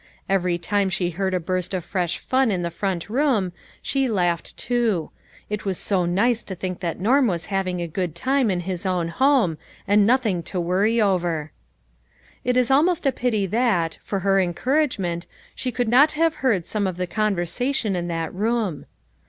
Every 0.27 0.57
time 0.57 0.89
she 0.89 1.11
heard 1.11 1.35
a 1.35 1.39
burst 1.39 1.75
of 1.75 1.85
fresh 1.85 2.17
fun 2.17 2.49
from 2.49 2.63
the 2.63 2.71
front 2.71 3.07
room, 3.07 3.51
she 3.83 4.09
laughed, 4.09 4.57
too; 4.57 5.11
it 5.47 5.63
was 5.63 5.77
so 5.77 6.05
nice 6.07 6.41
to 6.41 6.55
think 6.55 6.79
that 6.79 6.99
Norm 6.99 7.27
was 7.27 7.45
having 7.53 7.79
a 7.79 7.87
good 7.87 8.15
time 8.15 8.49
in 8.49 8.61
his 8.61 8.83
own 8.83 9.09
home, 9.09 9.59
and 9.87 10.03
nothing 10.03 10.41
to 10.41 10.59
worry 10.59 10.99
over. 10.99 11.51
It 12.43 12.57
is 12.57 12.71
almost 12.71 13.05
a 13.05 13.11
pity 13.11 13.45
that, 13.45 13.99
for 14.01 14.21
her 14.21 14.39
encourage 14.39 14.97
ment, 14.97 15.27
she 15.53 15.71
could 15.71 15.87
not 15.87 16.13
have 16.13 16.33
heard 16.41 16.65
some 16.65 16.87
of 16.87 16.97
the 16.97 17.05
con 17.05 17.35
versation 17.35 17.95
in 17.95 18.07
that 18.07 18.33
room. 18.33 18.87